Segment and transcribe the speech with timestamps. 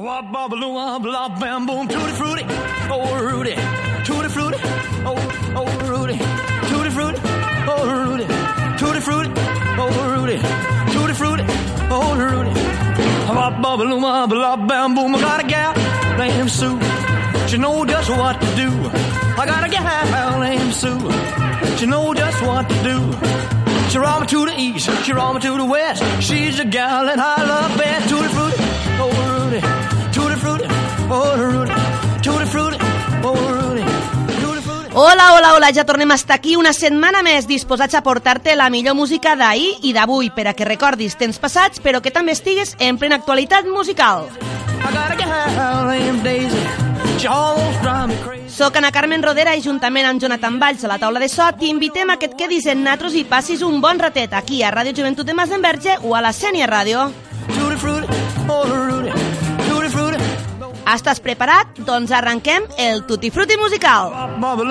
[0.00, 2.42] Wop, loo, wop, lop, bam, boom, tutti frutti,
[2.88, 3.54] oh Rudy,
[4.02, 4.56] tutti frutti,
[5.04, 5.14] oh,
[5.56, 6.16] oh Rudy,
[6.70, 7.20] tutti frutti,
[7.68, 8.26] oh Rudy,
[8.78, 9.30] tutti frutti,
[9.76, 10.38] oh Rudy,
[10.90, 11.44] tutti frutti,
[11.90, 12.50] oh Rudy.
[13.28, 15.74] Wop, loo, wop, lop, bam, boom, I got a gal
[16.16, 16.80] named Sue,
[17.46, 18.70] she know just what to do.
[19.36, 20.98] I got a gal named Sue,
[21.76, 23.90] she know just what to do.
[23.90, 26.02] She roll me to the east, she roll me to the west.
[26.22, 28.08] She's a gal that I love best.
[28.08, 28.62] Tutti frutti,
[29.02, 29.29] oh
[34.92, 38.68] Hola, hola, hola, ja tornem a estar aquí una setmana més disposats a portar-te la
[38.70, 42.76] millor música d'ahir i d'avui per a que recordis temps passats però que també estigues
[42.78, 44.28] en plena actualitat musical.
[48.46, 52.10] Soc Ana Carmen Rodera i juntament amb Jonathan Valls a la taula de so t'invitem
[52.10, 55.26] a que et quedis en natros i passis un bon ratet aquí a Ràdio Joventut
[55.26, 57.10] de Masdenverge o a la Sènia Ràdio.
[57.50, 59.29] Tutti frutti,
[60.90, 61.76] Estàs preparat?
[61.86, 64.10] Doncs arrenquem el Tutti Frutti musical.
[64.42, 64.64] Bop,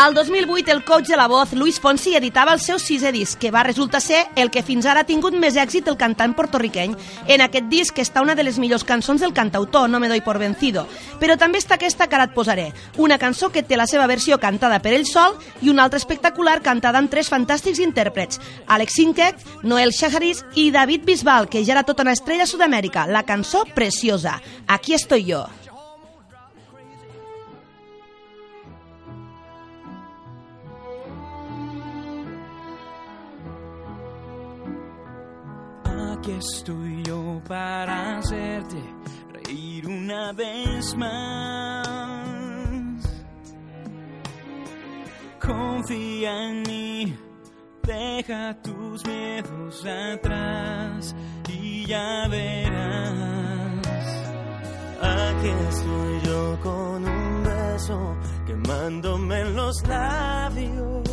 [0.00, 3.50] Al 2008, el coach de la voz, Luis Fonsi, editava el seu sisè disc, que
[3.50, 6.94] va resultar ser el que fins ara ha tingut més èxit el cantant portorriqueny.
[7.26, 10.38] En aquest disc està una de les millors cançons del cantautor, No me doy por
[10.38, 10.86] vencido.
[11.18, 14.38] Però també està aquesta que ara et posaré, una cançó que té la seva versió
[14.38, 19.46] cantada per ell sol i una altra espectacular cantada amb tres fantàstics intèrprets, Alex Sintek,
[19.64, 23.08] Noel Shaharis i David Bisbal, que ja era tota una estrella a Sud-amèrica.
[23.08, 25.48] La cançó preciosa, Aquí estoy yo.
[36.28, 38.76] Aquí estoy yo para hacerte
[39.32, 42.28] reír una vez más.
[45.40, 47.16] Confía en mí,
[47.82, 51.16] deja tus miedos atrás
[51.48, 53.86] y ya verás.
[55.00, 61.08] Aquí estoy yo con un beso quemándome en los labios.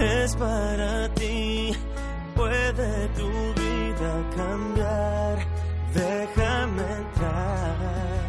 [0.00, 1.72] Es para ti,
[2.34, 3.28] puede tu
[3.60, 5.36] vida cambiar.
[5.94, 7.76] Déjame entrar.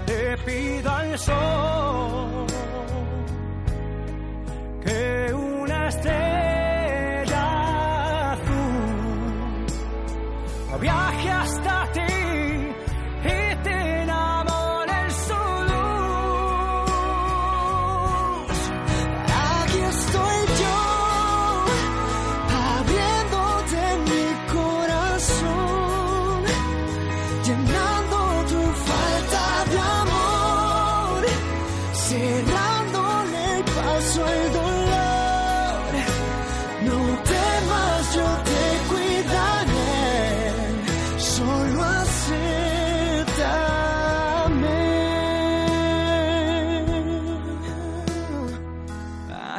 [0.06, 2.48] Te pido al sol
[4.84, 6.31] que una estrella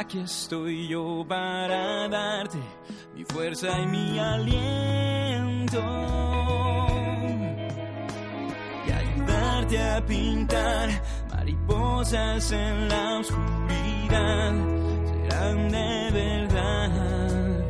[0.03, 2.57] Aquí estoy yo para darte
[3.15, 5.81] mi fuerza y mi aliento
[8.85, 10.89] y ayudarte a pintar
[11.31, 14.53] mariposas en la oscuridad.
[15.05, 17.65] Serán de verdad.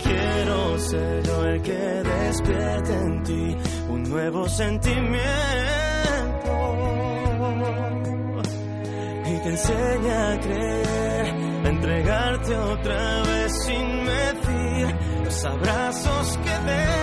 [0.00, 3.56] Quiero ser yo el que despierte en ti
[3.90, 5.18] un nuevo sentimiento
[9.30, 11.07] y te enseñe a creer,
[11.88, 14.94] entregarte otra vez sin medir
[15.24, 16.97] los abrazos que des.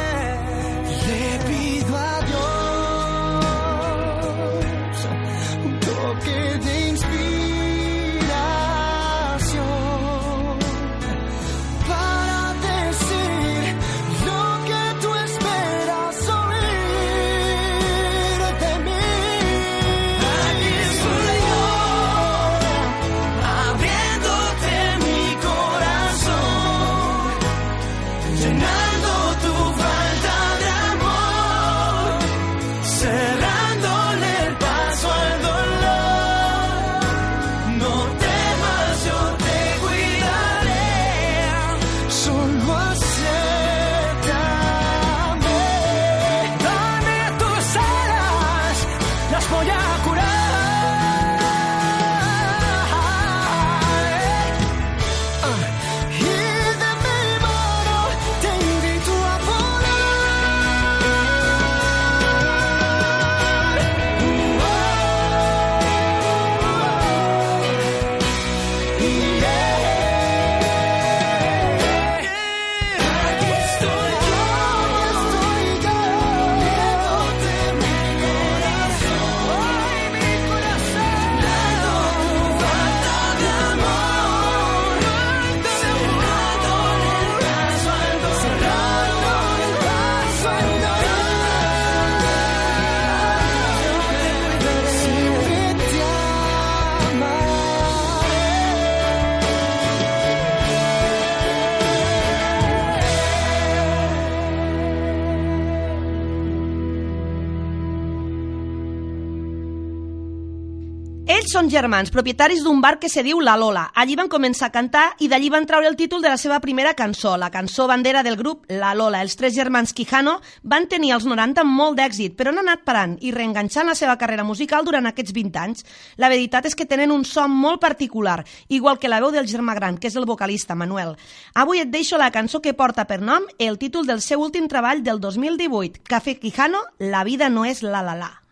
[111.76, 113.90] Germans, propietaris d'un bar que se diu La Lola.
[114.00, 116.94] Allí van començar a cantar i d'allí van treure el títol de la seva primera
[116.96, 119.20] cançó, la cançó bandera del grup La Lola.
[119.26, 123.34] Els tres germans Quijano van tenir als 90 molt d'èxit, però han anat parant i
[123.36, 125.84] reenganxant la seva carrera musical durant aquests 20 anys.
[126.16, 129.76] La veritat és que tenen un so molt particular, igual que la veu del germà
[129.76, 131.18] gran, que és el vocalista Manuel.
[131.56, 135.04] Avui et deixo la cançó que porta per nom el títol del seu últim treball
[135.04, 138.45] del 2018, Café Quijano, La vida no és la la la.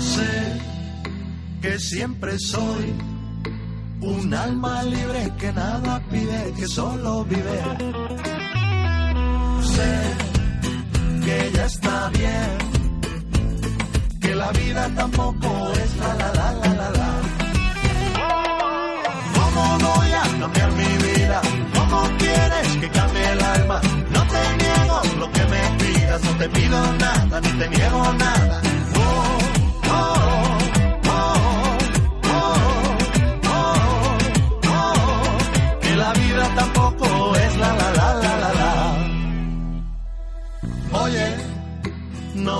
[0.00, 0.60] Sé
[1.60, 2.94] que siempre soy
[4.00, 7.60] un alma libre que nada pide, que solo vive.
[9.62, 9.92] Sé
[11.24, 12.58] que ya está bien,
[14.20, 17.10] que la vida tampoco es la la la la la la.
[19.34, 21.40] ¿Cómo voy a cambiar mi vida?
[21.74, 23.80] ¿Cómo quieres que cambie el alma?
[24.10, 28.62] No te niego lo que me pidas, no te pido nada, ni te niego nada.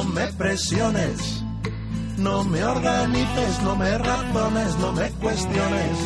[0.02, 1.44] No me presiones,
[2.16, 5.96] no me organices, no me razones, no me cuestiones.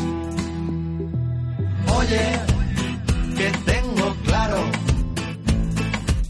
[1.98, 2.26] Oye,
[3.36, 4.58] que tengo claro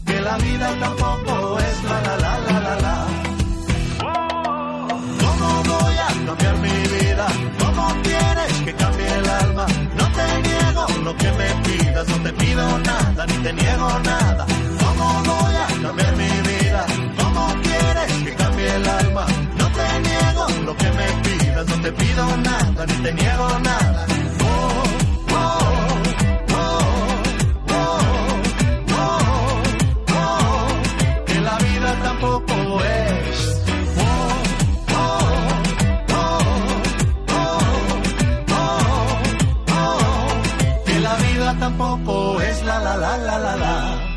[0.05, 3.07] que la vida tampoco es la la la la la la.
[5.23, 7.27] ¿Cómo voy a cambiar mi vida?
[7.63, 9.65] ¿Cómo quieres que cambie el alma?
[9.97, 14.45] No te niego lo que me pidas, no te pido nada, ni te niego nada.
[14.83, 16.44] ¿Cómo voy a cambiar mi vida?
[18.67, 19.25] El alma?
[19.57, 24.05] No te niego lo que me pidas, no te pido nada, ni te niego nada.
[24.41, 24.83] Oh,
[25.31, 25.65] oh,
[30.09, 33.61] oh, que la vida tampoco es.
[40.85, 44.14] Que la vida tampoco es la la la la la la.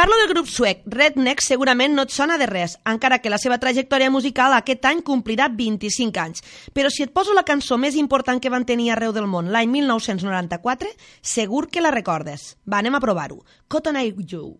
[0.00, 3.58] Parlo del grup suec Redneck, segurament no et sona de res, encara que la seva
[3.60, 6.40] trajectòria musical aquest any complirà 25 anys.
[6.72, 9.68] Però si et poso la cançó més important que van tenir arreu del món l'any
[9.68, 12.54] 1994, segur que la recordes.
[12.64, 13.42] Va, anem a provar-ho.
[13.68, 14.56] Cotton Eye Joe.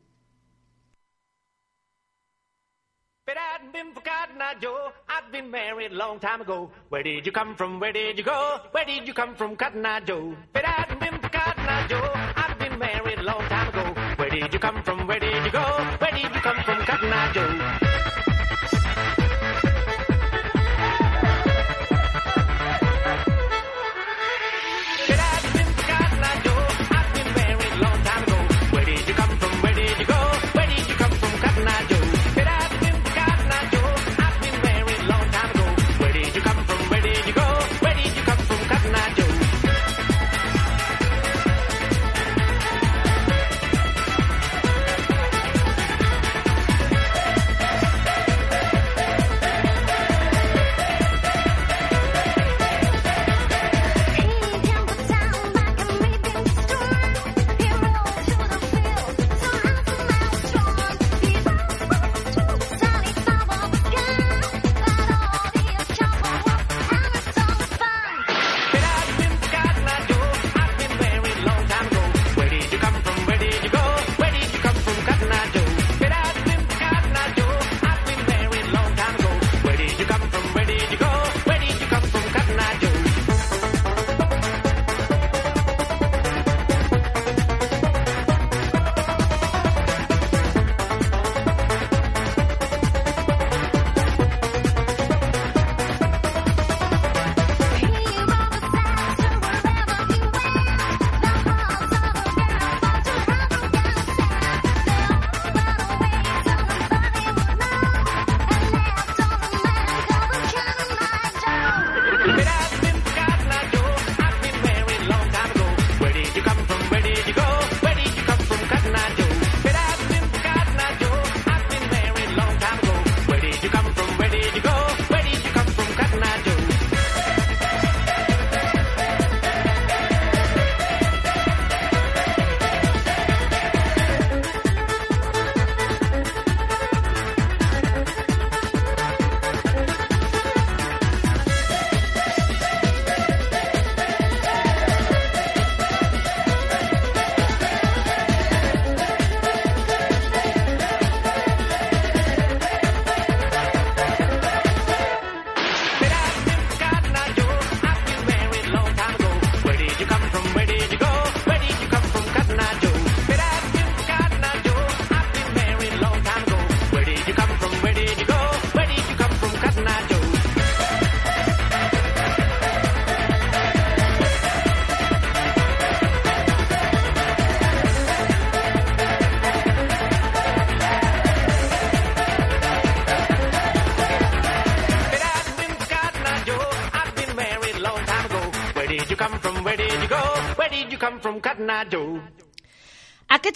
[3.30, 6.70] It hadn't been for Cotton Eye Joe, I'd been married a long time ago.
[6.90, 7.80] Where did you come from?
[7.80, 8.58] Where did you go?
[8.72, 10.36] Where did you come from, Cotton Eye Joe?
[10.54, 12.29] It hadn't been for Cotton Eye Joe,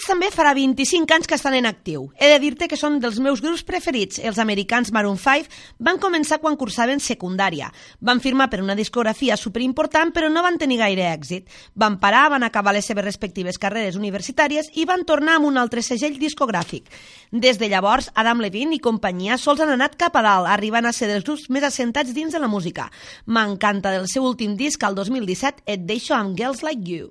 [0.05, 2.03] També farà 25 anys que estan en actiu.
[2.21, 4.19] He de dir-te que són dels meus grups preferits.
[4.21, 5.49] Els americans Maroon 5
[5.81, 7.71] van començar quan cursaven secundària.
[8.05, 11.49] Van firmar per una discografia superimportant, però no van tenir gaire èxit.
[11.73, 15.81] Van parar, van acabar les seves respectives carreres universitàries i van tornar amb un altre
[15.81, 16.85] segell discogràfic.
[17.31, 20.93] Des de llavors, Adam Levine i companyia sols han anat cap a dalt, arribant a
[20.93, 22.91] ser dels grups més assentats dins de la música.
[23.25, 27.09] M'encanta del seu últim disc, al 2017, Et deixo amb Girls Like You.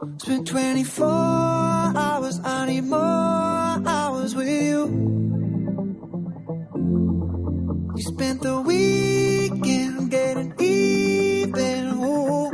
[0.00, 4.86] Spent 24 hours, I need more hours with you.
[7.94, 11.88] You spent the weekend getting even.
[12.02, 12.48] Ooh.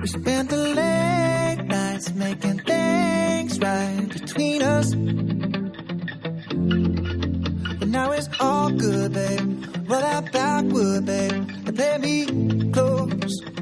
[0.00, 4.94] We spent the late nights making things right between us.
[7.78, 9.66] But now it's all good, babe.
[9.86, 13.59] Roll that backward, babe, and play me close.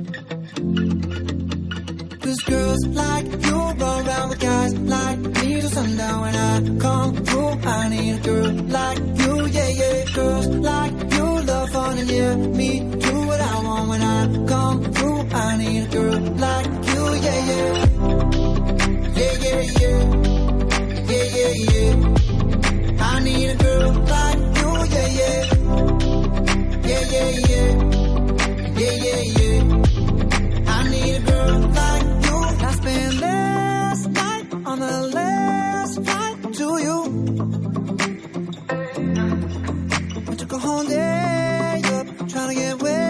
[2.59, 7.51] Girls like you run around with guys like me till sundown when I come through.
[7.77, 10.05] I need a girl like you, yeah, yeah.
[10.19, 12.71] Girls like you love fun and yeah, me
[13.07, 15.21] do what I want when I come through.
[15.47, 17.75] I need a girl like you, yeah, yeah.
[19.19, 20.01] Yeah, yeah, yeah.
[21.13, 21.95] Yeah, yeah, yeah.
[23.11, 25.41] I need a girl like you, yeah, yeah.
[26.91, 27.69] Yeah, yeah, yeah.
[28.83, 29.61] Yeah, yeah, yeah.
[30.75, 32.18] I need a girl like
[34.69, 36.99] on the last flight to you.
[40.29, 43.08] We took a whole day up, trying to get way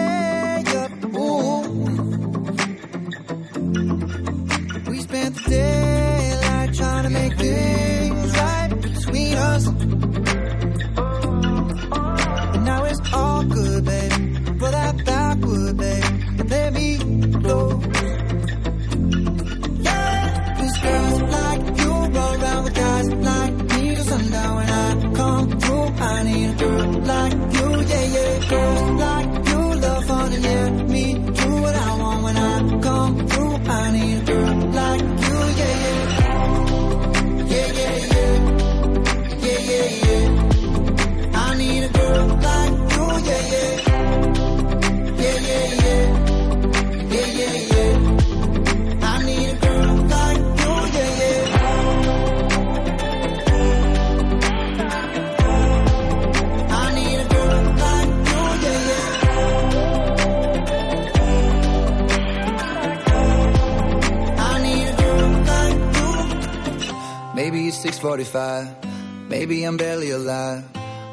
[67.99, 69.29] 6:45.
[69.29, 70.63] Maybe I'm barely alive.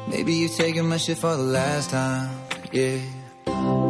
[0.07, 2.29] Maybe you're taking my shit for the last time.
[2.71, 2.99] Yeah.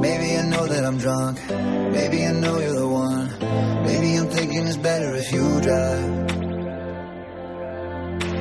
[0.01, 1.37] Maybe I know that I'm drunk.
[1.97, 3.27] Maybe I know you're the one.
[3.85, 6.05] Maybe I'm thinking it's better if you drive.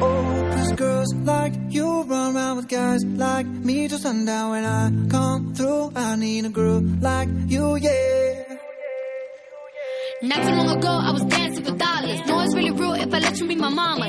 [0.00, 4.82] Oh, cause girls like you run around with guys like me till sundown when I
[5.10, 5.92] come through.
[5.94, 8.56] I need a girl like you, yeah.
[10.22, 12.20] Not too long ago, I was dancing for dollars.
[12.26, 14.05] No, it's really real if I let you be my mama.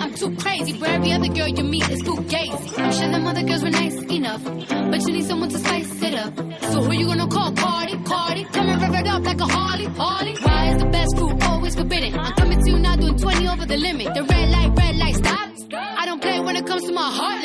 [0.00, 0.78] I'm too crazy.
[0.78, 2.78] Where every other girl you meet is too gazy.
[2.78, 6.14] I'm sure them other girls were nice enough, but you need someone to spice it
[6.14, 6.36] up.
[6.72, 7.52] So who you gonna call?
[7.52, 7.96] Cardi.
[8.52, 10.34] Come and rev it up like a Harley, Harley.
[10.42, 12.18] Why is the best food always forbidden?
[12.18, 14.14] I'm coming to you now doing 20 over the limit.
[14.14, 15.50] The red light, red light, stop.
[15.72, 17.39] I don't play when it comes to my heart,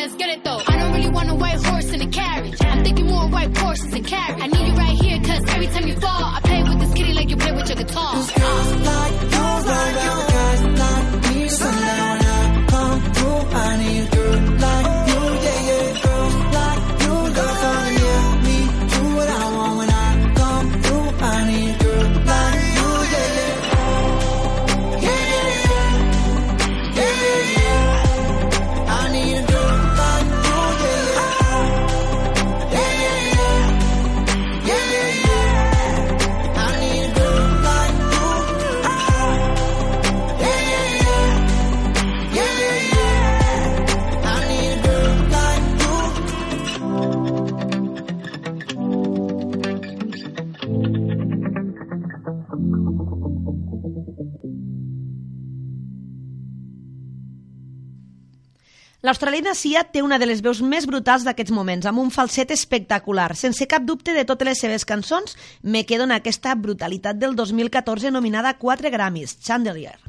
[59.05, 63.35] L'australiana Sia té una de les veus més brutals d'aquests moments, amb un falset espectacular.
[63.37, 68.09] Sense cap dubte de totes les seves cançons, me quedo en aquesta brutalitat del 2014
[68.09, 69.99] nominada a 4 Grammys, Chandelier.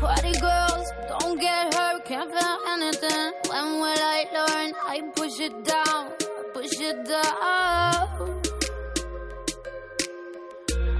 [0.00, 3.36] Party girls, don't get hurt, can't feel anything.
[3.52, 4.72] When will I learn?
[4.88, 6.08] I push it down,
[6.54, 8.40] push it down.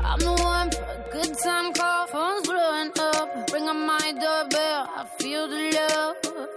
[0.04, 3.50] I'm the one for a good time call, phone's blowing up.
[3.54, 6.13] Ring on my doorbell, I feel the love,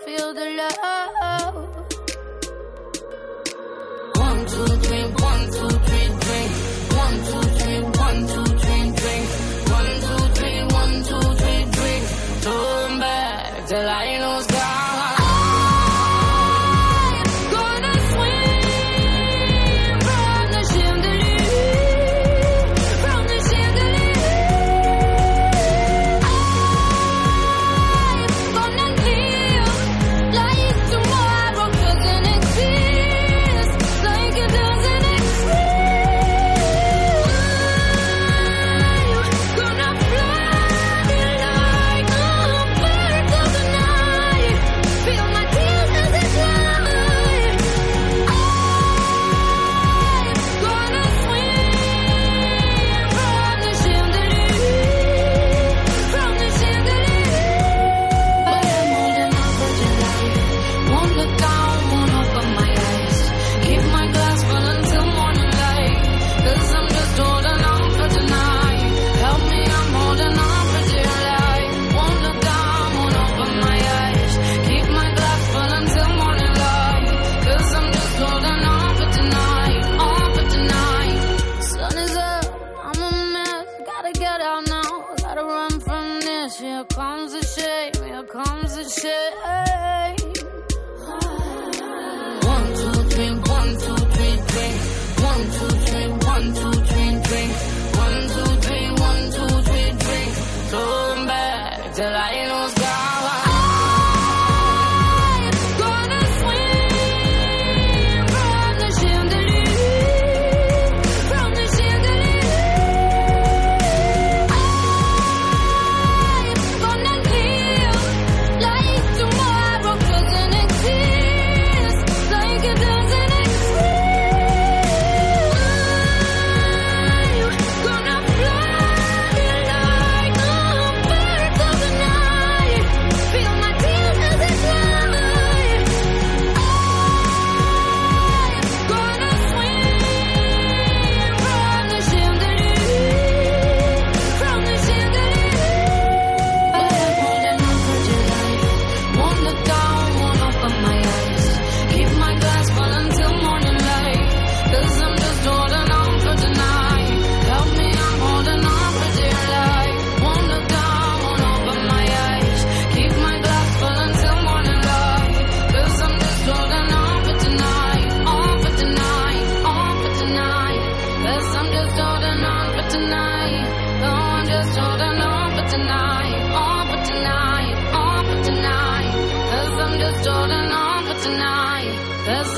[0.07, 1.26] feel the love.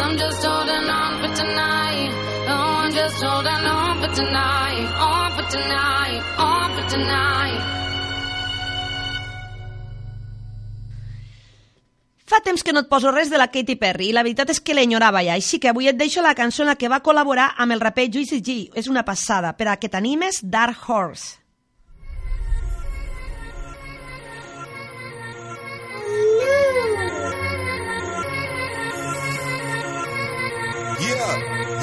[0.10, 2.10] I'm just holding on for tonight.
[2.48, 4.88] No, I'm just holding on for tonight.
[4.98, 7.62] On for tonight, on for tonight.
[12.26, 14.62] Fa temps que no et poso res de la Katy Perry i la veritat és
[14.62, 17.52] que l'enyorava ja, així que avui et deixo la cançó en la que va col·laborar
[17.58, 18.58] amb el raper Juicy G.
[18.74, 21.38] És una passada, per a que t'animes Dark Horse.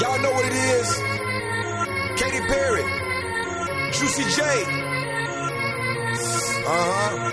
[0.01, 0.89] Y'all know what it is.
[2.21, 2.85] Katy Perry,
[3.93, 4.43] Juicy J.
[6.69, 7.33] Uh huh.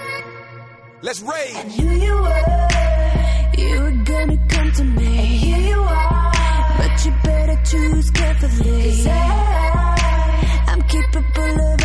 [1.01, 1.55] Let's rage.
[1.77, 2.67] knew you were,
[3.57, 5.05] you were gonna come to me.
[5.05, 6.31] And here you are,
[6.77, 9.03] but you better choose carefully.
[9.03, 11.82] 'Cause I, I'm capable of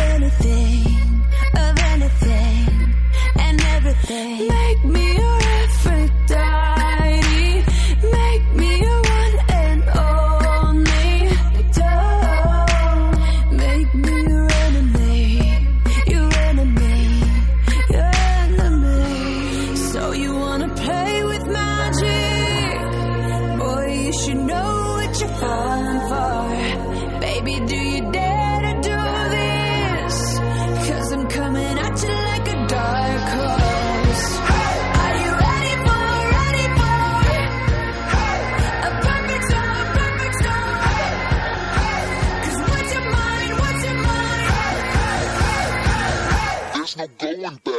[47.39, 47.78] pregunta.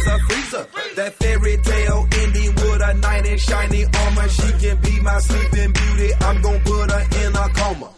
[0.00, 0.66] Turns a freezer.
[0.96, 4.28] That fairy tale ending with a knight in shiny armor.
[4.28, 6.10] She can be my sleeping beauty.
[6.20, 7.88] I'm gonna put her in a coma.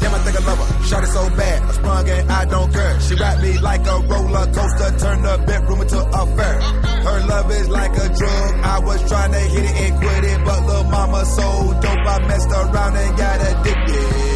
[0.00, 0.84] Damn, I think I love her.
[0.84, 3.00] Shot it so bad, I sprung and I don't care.
[3.00, 6.60] She wrapped me like a roller coaster, turned the bedroom into a fair.
[6.60, 8.54] Her love is like a drug.
[8.62, 12.26] I was trying to hit it and quit it, but little mama so dope, I
[12.26, 14.33] messed around and got addicted.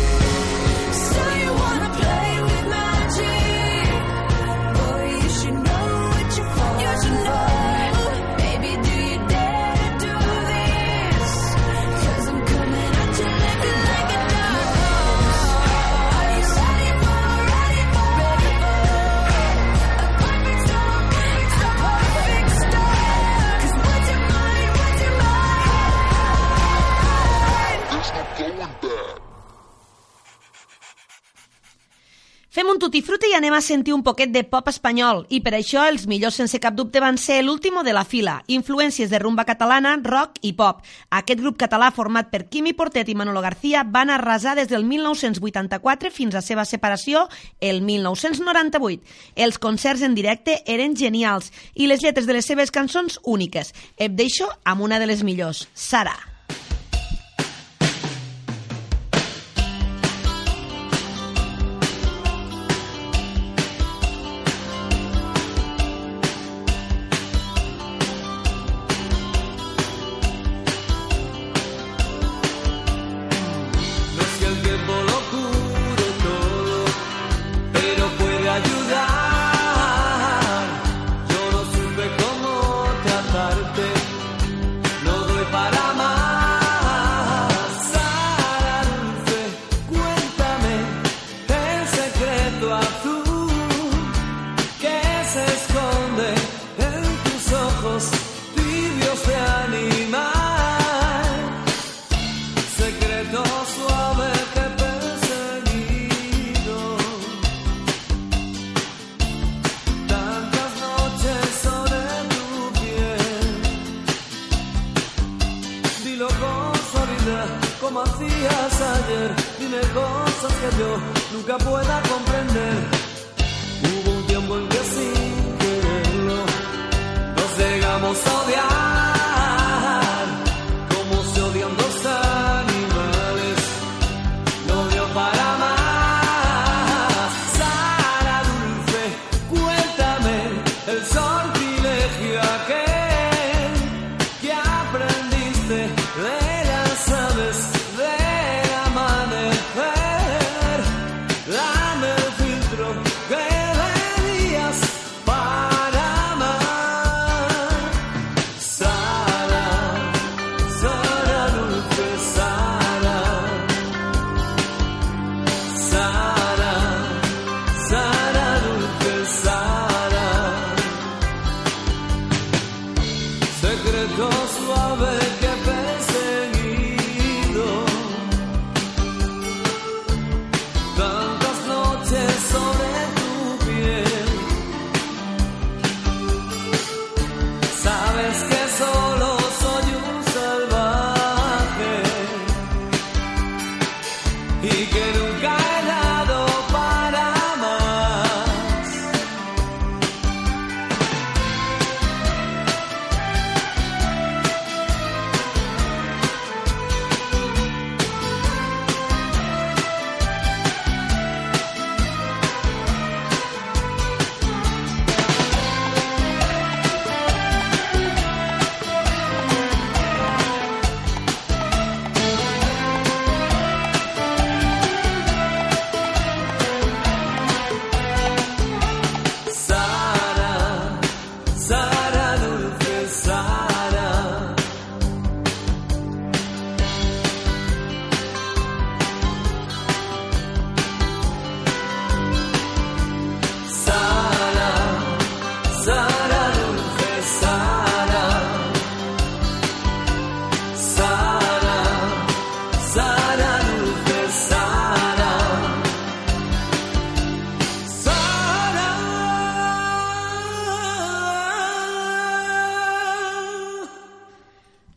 [32.59, 35.85] Fem un tutti i anem a sentir un poquet de pop espanyol i per això
[35.87, 39.93] els millors sense cap dubte van ser l'último de la fila, influències de rumba catalana,
[40.03, 40.81] rock i pop.
[41.09, 46.11] Aquest grup català format per Quimi Portet i Manolo García van arrasar des del 1984
[46.11, 47.29] fins a seva separació
[47.61, 49.07] el 1998.
[49.37, 53.71] Els concerts en directe eren genials i les lletres de les seves cançons úniques.
[53.99, 56.19] Et deixo amb una de les millors, Sara.
[56.19, 56.38] No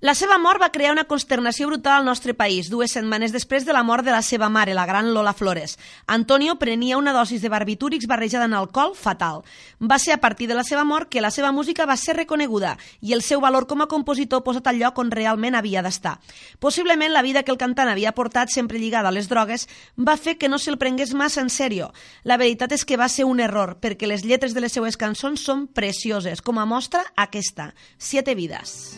[0.01, 3.73] La seva mort va crear una consternació brutal al nostre país, dues setmanes després de
[3.75, 5.75] la mort de la seva mare, la gran Lola Flores.
[6.07, 9.43] Antonio prenia una dosis de barbitúrics barrejada en alcohol fatal.
[9.77, 12.79] Va ser a partir de la seva mort que la seva música va ser reconeguda
[12.99, 16.17] i el seu valor com a compositor posat al lloc on realment havia d'estar.
[16.57, 19.67] Possiblement la vida que el cantant havia portat sempre lligada a les drogues
[19.99, 21.93] va fer que no se'l prengués massa en sèrio.
[22.23, 25.45] La veritat és que va ser un error, perquè les lletres de les seues cançons
[25.45, 28.97] són precioses, com a mostra aquesta, Siete vidas.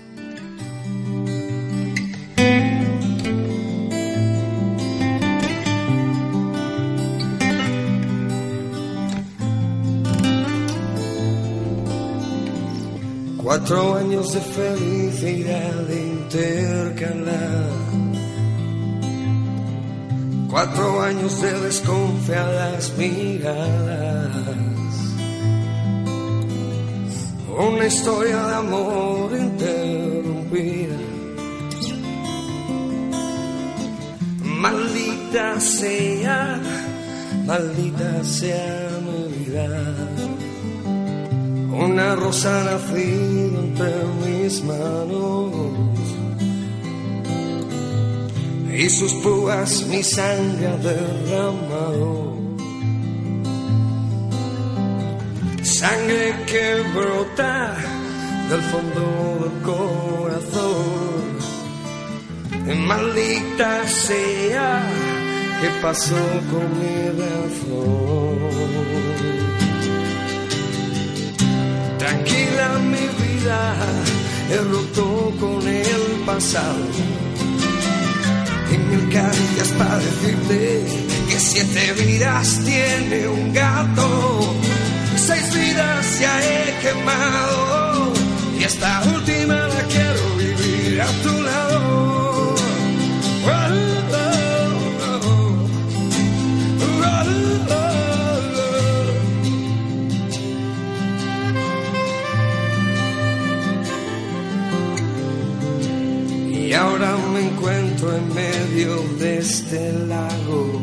[13.44, 17.68] Cuatro años de felicidad intercalada.
[20.50, 24.38] Cuatro años de desconfiadas miradas.
[27.58, 30.96] Una historia de amor interrumpida.
[34.42, 36.62] Maldita sea,
[37.46, 40.33] maldita sea mi vida.
[41.74, 45.52] Una rosa nacida entre mis manos
[48.72, 52.34] y sus púas mi sangre ha derramado.
[55.64, 57.76] Sangre que brota
[58.50, 61.24] del fondo del corazón.
[62.88, 64.82] Maldita sea
[65.62, 68.34] que pasó con mi razón.
[72.04, 73.76] Tranquila mi vida,
[74.52, 76.84] he roto con el pasado.
[78.74, 80.84] Y mil caricias para decirte
[81.30, 84.54] que siete vidas tiene un gato.
[85.16, 88.12] Seis vidas ya he quemado.
[88.60, 91.43] Y esta última la quiero vivir a tu
[108.16, 110.82] en medio de este lago,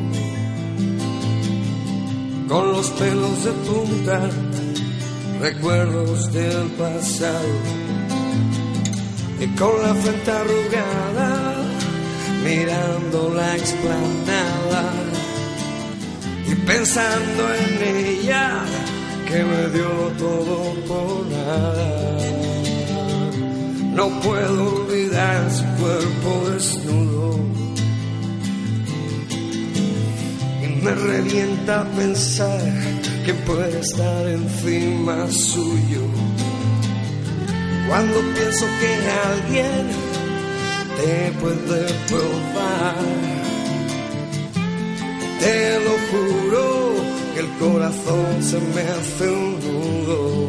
[2.48, 4.30] con los pelos de punta,
[5.40, 7.54] recuerdos del pasado,
[9.40, 11.56] y con la frente arrugada,
[12.44, 14.92] mirando la explanada,
[16.46, 18.64] y pensando en ella,
[19.26, 22.49] que me dio todo por nada.
[23.94, 27.38] No puedo olvidar su cuerpo desnudo.
[30.62, 32.60] Y me revienta pensar
[33.24, 36.02] que puede estar encima suyo.
[37.88, 38.92] Cuando pienso que
[39.28, 39.88] alguien
[40.96, 42.94] te puede probar,
[45.40, 46.94] te lo juro
[47.34, 50.39] que el corazón se me hace un nudo.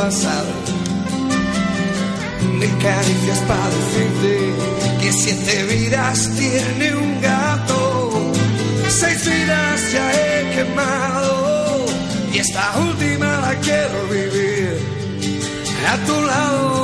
[0.00, 0.80] Pasado.
[2.82, 4.54] Caricias para decirte
[5.02, 8.32] que siete vidas tiene un gato.
[8.88, 11.84] Seis vidas ya he quemado
[12.32, 14.78] y esta última la quiero vivir
[15.92, 16.79] a tu lado.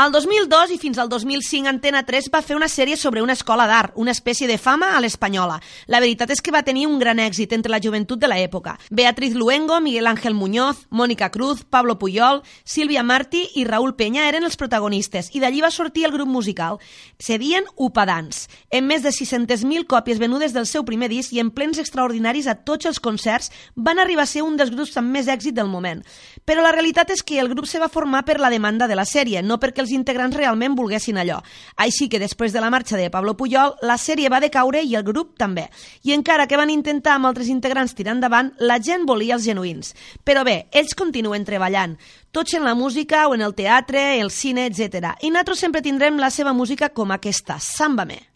[0.00, 3.66] Al 2002 i fins al 2005 Antena 3 va fer una sèrie sobre una escola
[3.68, 5.58] d'art, una espècie de fama a l'espanyola.
[5.92, 8.78] La veritat és que va tenir un gran èxit entre la joventut de l'època.
[8.88, 14.48] Beatriz Luengo, Miguel Ángel Muñoz, Mónica Cruz, Pablo Puyol, Sílvia Martí i Raúl Peña eren
[14.48, 16.80] els protagonistes i d'allí va sortir el grup musical.
[17.18, 21.52] Se dien Upadans, amb més de 600.000 còpies venudes del seu primer disc i en
[21.52, 25.28] plens extraordinaris a tots els concerts, van arribar a ser un dels grups amb més
[25.28, 26.00] èxit del moment.
[26.48, 29.04] Però la realitat és que el grup se va formar per la demanda de la
[29.04, 31.40] sèrie, no perquè els els integrants realment volguessin allò.
[31.76, 35.04] Així que després de la marxa de Pablo Puyol, la sèrie va decaure i el
[35.06, 35.66] grup també.
[36.06, 39.94] I encara que van intentar amb altres integrants tirar endavant, la gent volia els genuïns.
[40.24, 41.98] Però bé, ells continuen treballant,
[42.30, 45.16] tots en la música o en el teatre, el cine, etc.
[45.22, 48.30] I nosaltres sempre tindrem la seva música com aquesta, Sàmbame.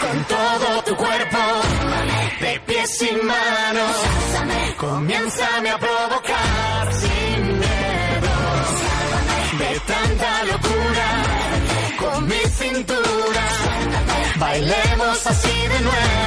[0.00, 1.38] con todo tu cuerpo,
[2.40, 3.96] de pies y manos.
[4.78, 6.27] Comiénzame a provocar
[15.80, 16.17] Manuel.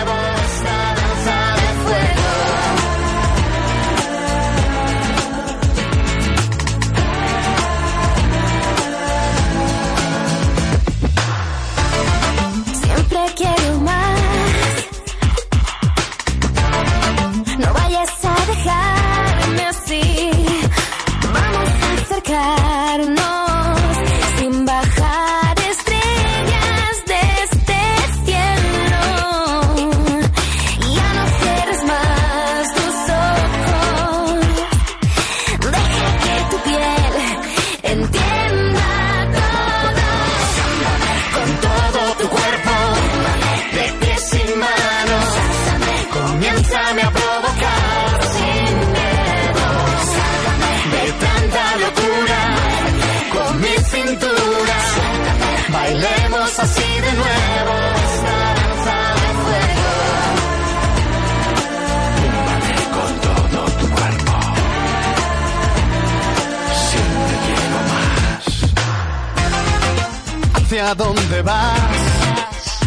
[70.81, 72.79] ¿Hacia dónde vas?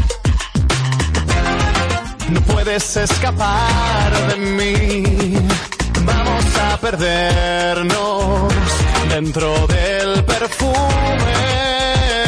[2.29, 5.37] No puedes escapar de mí.
[6.05, 8.53] Vamos a perdernos
[9.11, 11.37] dentro del perfume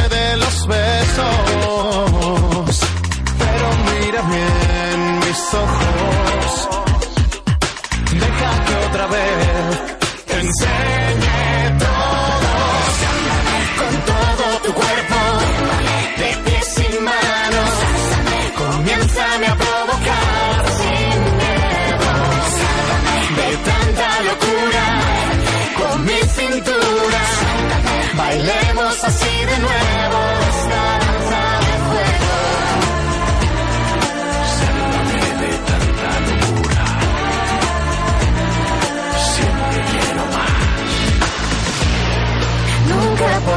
[0.09, 1.27] de los besos.
[3.39, 6.69] Pero mira bien mis ojos.
[8.13, 9.97] Deja que otra vez
[10.27, 11.06] te enseñe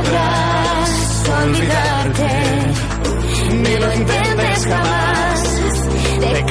[0.09, 2.29] podrás olvidarte,
[3.51, 5.41] ni lo intentes jamás,
[6.19, 6.45] de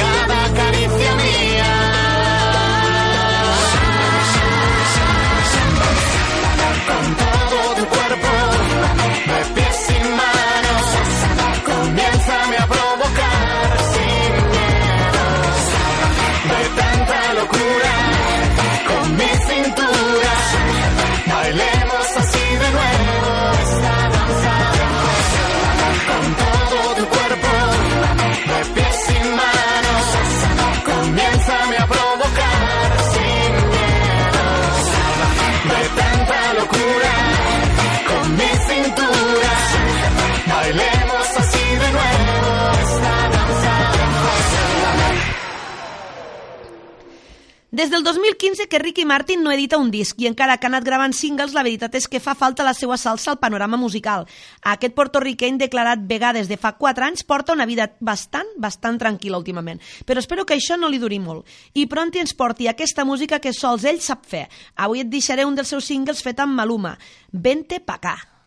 [47.78, 50.82] Des del 2015 que Ricky Martin no edita un disc i encara que ha anat
[50.82, 54.24] gravant singles, la veritat és que fa falta la seva salsa al panorama musical.
[54.66, 59.78] Aquest portorriqueny declarat vegades de fa 4 anys porta una vida bastant, bastant tranquil·la últimament.
[60.04, 61.46] Però espero que això no li duri molt.
[61.78, 64.48] I pronti ens porti aquesta música que sols ell sap fer.
[64.74, 66.96] Avui et deixaré un dels seus singles fet amb Maluma,
[67.30, 68.37] Vente pa' acá.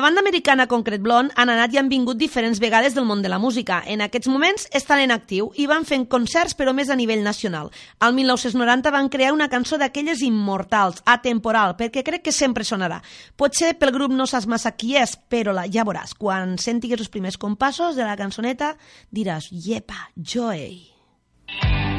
[0.00, 3.28] La banda americana Concret Blonde han anat i han vingut diferents vegades del món de
[3.28, 3.82] la música.
[3.84, 7.68] En aquests moments estan en actiu i van fent concerts però més a nivell nacional.
[8.00, 13.02] Al 1990 van crear una cançó d'aquelles immortals, atemporal, perquè crec que sempre sonarà.
[13.36, 16.16] Potser pel grup no saps massa qui és, però la, ja veuràs.
[16.16, 18.72] Quan sentis els primers compassos de la cançoneta
[19.12, 20.80] diràs «Yepa, Joey».
[21.50, 21.89] Thank.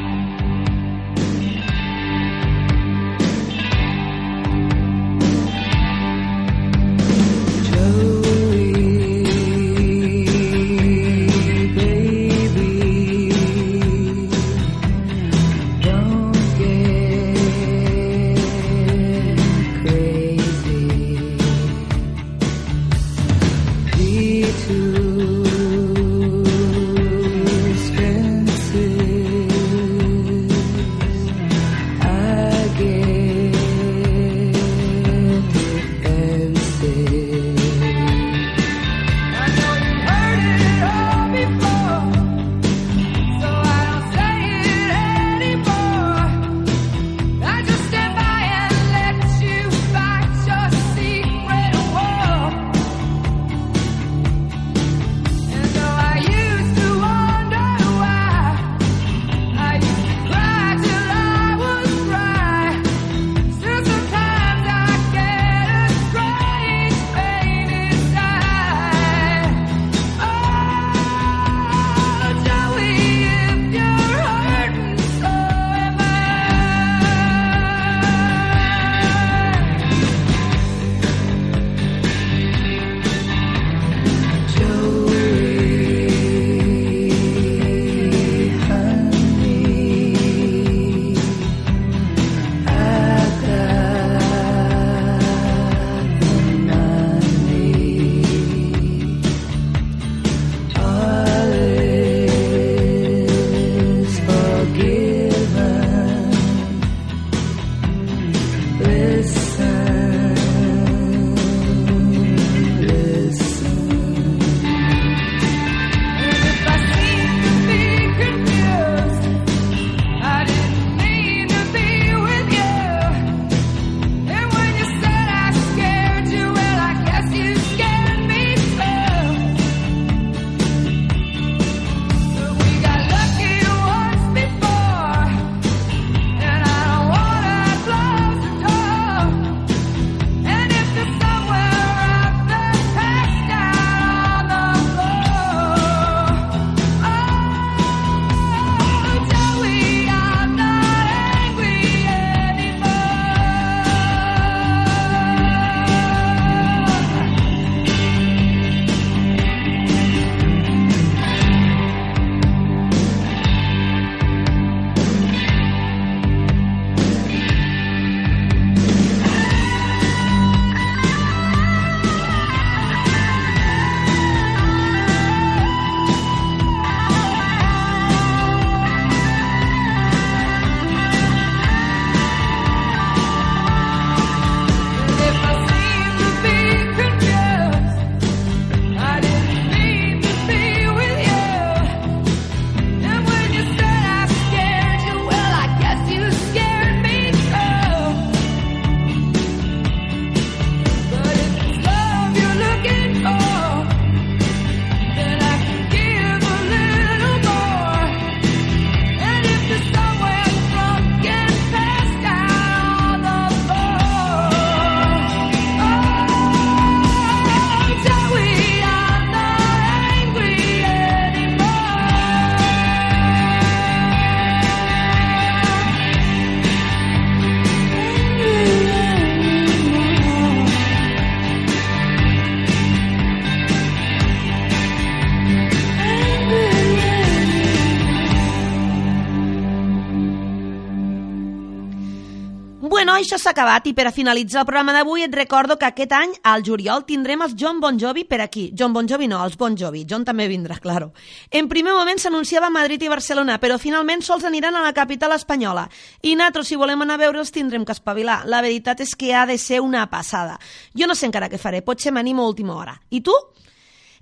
[243.22, 246.32] Això s'ha acabat i per a finalitzar el programa d'avui et recordo que aquest any,
[246.42, 248.64] al juliol, tindrem els John Bon Jovi per aquí.
[248.74, 250.02] John Bon Jovi no, els Bon Jovi.
[250.10, 251.12] John també vindrà, claro.
[251.50, 255.86] En primer moment s'anunciava Madrid i Barcelona, però finalment sols aniran a la capital espanyola.
[256.22, 258.42] I nosaltres, si volem anar a veure'ls, tindrem que espavilar.
[258.50, 260.58] La veritat és que ha de ser una passada.
[260.98, 262.98] Jo no sé encara què faré, potser m'animo a última hora.
[263.10, 263.38] I tu?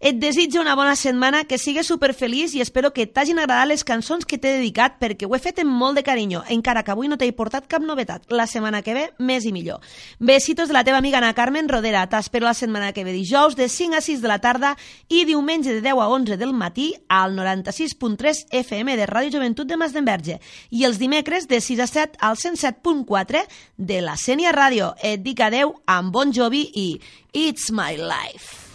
[0.03, 4.25] Et desitjo una bona setmana, que sigues superfeliç i espero que t'hagin agradat les cançons
[4.25, 7.19] que t'he dedicat perquè ho he fet amb molt de carinyo, encara que avui no
[7.21, 8.25] t'he portat cap novetat.
[8.33, 9.85] La setmana que ve, més i millor.
[10.19, 12.07] Besitos de la teva amiga Ana Carmen Rodera.
[12.09, 14.71] T'espero la setmana que ve dijous de 5 a 6 de la tarda
[15.09, 19.77] i diumenge de 10 a 11 del matí al 96.3 FM de Ràdio Joventut de
[19.77, 20.39] Masdenverge
[20.71, 23.45] i els dimecres de 6 a 7 al 107.4
[23.77, 24.95] de la Sènia Ràdio.
[25.05, 26.89] Et dic adeu amb Bon Jovi i
[27.37, 28.71] It's My Life.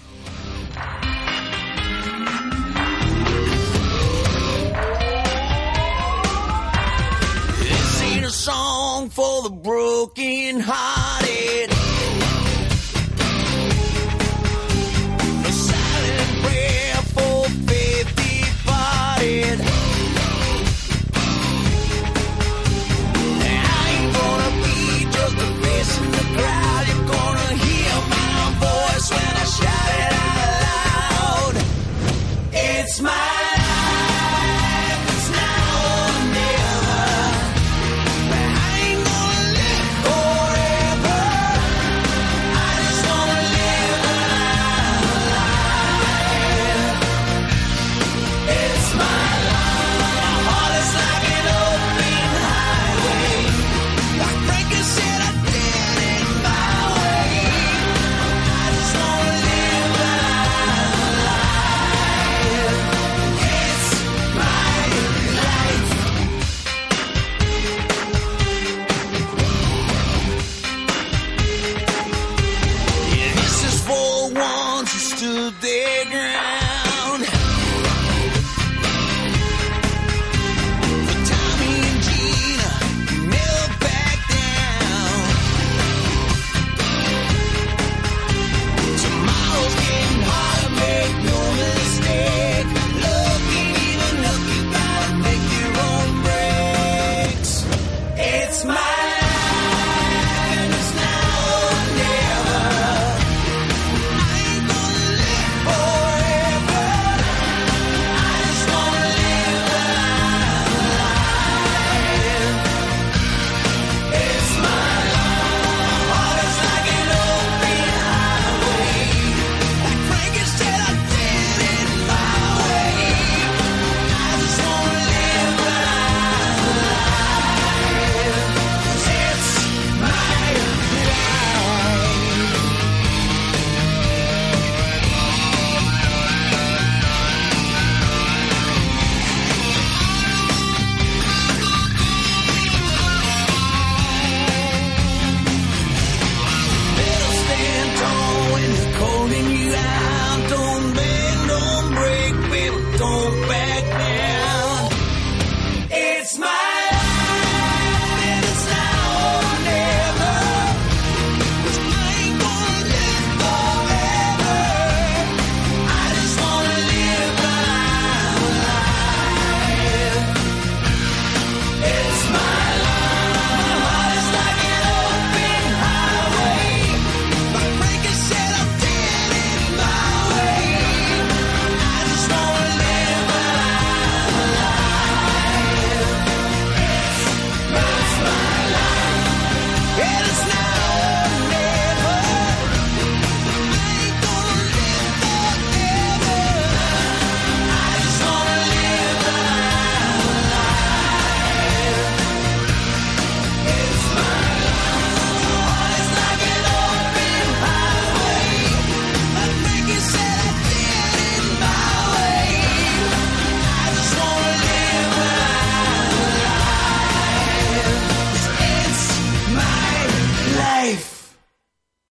[8.25, 11.84] A song for the broken hearted.